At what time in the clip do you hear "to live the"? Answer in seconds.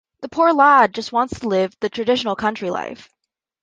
1.39-1.87